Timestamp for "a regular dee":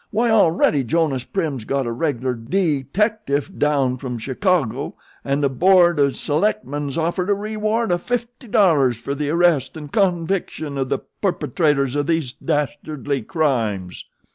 1.85-2.85